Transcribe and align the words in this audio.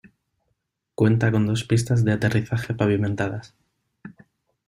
Cuenta 0.95 1.31
con 1.31 1.45
dos 1.45 1.63
pistas 1.63 2.03
de 2.03 2.11
aterrizaje 2.13 2.73
pavimentadas:. 2.73 3.53